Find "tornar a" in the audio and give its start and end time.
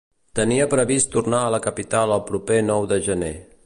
1.17-1.53